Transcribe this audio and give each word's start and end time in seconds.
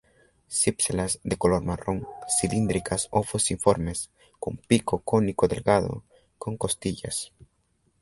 Cipselas 0.49 1.19
de 1.23 1.37
color 1.37 1.63
marrón, 1.63 2.07
cilíndricas 2.27 3.07
o 3.11 3.21
fusiformes, 3.21 4.09
con 4.39 4.57
pico 4.57 4.97
cónico 5.05 5.47
delgado, 5.47 6.03
con 6.39 6.57
costillas. 6.57 7.31